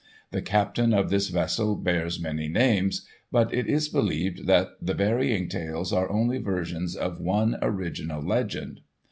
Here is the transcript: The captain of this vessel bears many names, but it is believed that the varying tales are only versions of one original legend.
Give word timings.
The 0.31 0.41
captain 0.41 0.95
of 0.95 1.11
this 1.11 1.27
vessel 1.29 1.75
bears 1.75 2.19
many 2.19 2.47
names, 2.47 3.05
but 3.31 3.53
it 3.53 3.67
is 3.67 3.87
believed 3.87 4.47
that 4.47 4.69
the 4.81 4.95
varying 4.95 5.47
tales 5.47 5.93
are 5.93 6.09
only 6.09 6.39
versions 6.39 6.95
of 6.95 7.19
one 7.21 7.57
original 7.61 8.19
legend. 8.19 8.81